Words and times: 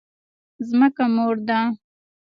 ځمکه 0.67 1.05
مور 1.15 1.35
ده؟ 1.47 1.59